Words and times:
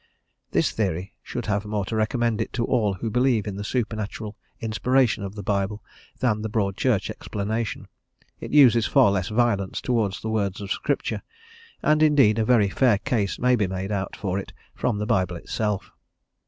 This 0.49 0.71
theory 0.71 1.13
should 1.21 1.45
have 1.45 1.63
more 1.63 1.85
to 1.85 1.95
recommend 1.95 2.41
it 2.41 2.51
to 2.53 2.65
all 2.65 2.95
who 2.95 3.11
believe 3.11 3.45
in 3.45 3.55
the 3.55 3.63
supernatural 3.63 4.35
inspiration 4.59 5.23
of 5.23 5.35
the 5.35 5.43
Bible, 5.43 5.83
than 6.17 6.41
the 6.41 6.49
Broad 6.49 6.75
Church 6.75 7.11
explanation; 7.11 7.87
it 8.39 8.49
uses 8.51 8.87
far 8.87 9.11
less 9.11 9.27
violence 9.29 9.79
towards 9.79 10.19
the 10.19 10.29
words 10.31 10.59
of 10.59 10.71
Scripture, 10.71 11.21
and, 11.83 12.01
indeed, 12.01 12.39
a 12.39 12.43
very 12.45 12.67
fair 12.71 12.97
case 12.97 13.37
may 13.37 13.55
be 13.55 13.67
made 13.67 13.91
out 13.91 14.15
for 14.15 14.39
it 14.39 14.53
from 14.73 14.97
the 14.97 15.05
Bible 15.05 15.35
itself. 15.35 15.91